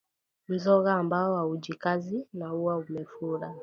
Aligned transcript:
Mzoga 0.47 0.93
ambao 0.95 1.35
haujikazi 1.37 2.27
na 2.33 2.47
huwa 2.49 2.77
umefura 2.77 3.55